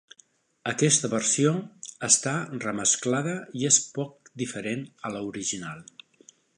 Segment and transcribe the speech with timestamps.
[0.69, 1.51] Aquesta versió
[2.09, 2.33] està
[2.65, 5.89] remesclada i és un poc diferent a l'original.